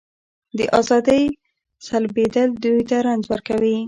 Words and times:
د 0.57 0.59
ازادۍ 0.79 1.23
سلبېدل 1.87 2.49
دوی 2.63 2.81
ته 2.89 2.97
رنځ 3.07 3.23
ورکوي. 3.31 3.77